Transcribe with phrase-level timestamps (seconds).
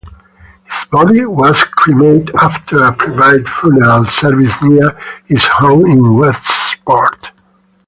[0.63, 7.31] His body was cremated after a private funeral service near his home in Westport.